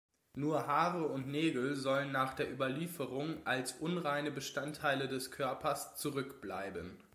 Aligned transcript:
Nur 0.35 0.65
Haare 0.65 1.03
und 1.09 1.27
Nägel 1.27 1.75
sollen 1.75 2.11
nach 2.11 2.33
der 2.33 2.49
Überlieferung 2.51 3.35
als 3.45 3.73
„unreine 3.73 4.31
Bestandteile 4.31 5.07
des 5.07 5.29
Körpers“ 5.29 5.95
zurückbleiben. 5.95 6.97